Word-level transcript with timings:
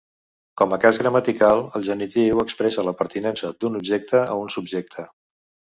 Com 0.61 0.71
a 0.77 0.79
cas 0.85 0.99
gramatical, 1.01 1.61
el 1.79 1.85
genitiu 1.89 2.43
expressa 2.45 2.89
la 2.89 2.95
pertinença 3.03 3.53
d'un 3.63 3.81
objecte 3.83 4.25
a 4.27 4.41
un 4.47 4.55
subjecte. 4.59 5.09